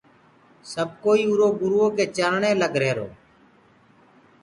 [0.73, 2.99] سب ڪوئی اُرو گروئو ڪي چرڻي لگ رهير۔